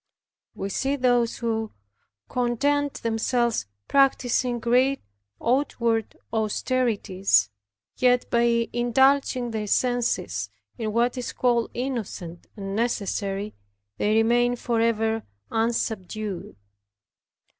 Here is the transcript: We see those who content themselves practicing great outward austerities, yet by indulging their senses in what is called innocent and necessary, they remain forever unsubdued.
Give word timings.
We 0.55 0.69
see 0.69 0.95
those 0.95 1.37
who 1.37 1.73
content 2.27 3.03
themselves 3.03 3.67
practicing 3.87 4.57
great 4.57 5.03
outward 5.39 6.17
austerities, 6.33 7.51
yet 7.97 8.27
by 8.31 8.67
indulging 8.73 9.51
their 9.51 9.67
senses 9.67 10.49
in 10.75 10.91
what 10.91 11.19
is 11.19 11.33
called 11.33 11.69
innocent 11.75 12.47
and 12.57 12.75
necessary, 12.75 13.53
they 13.97 14.15
remain 14.15 14.55
forever 14.55 15.21
unsubdued. 15.51 16.55